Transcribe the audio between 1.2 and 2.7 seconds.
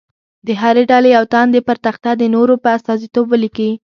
تن دې پر تخته د نورو په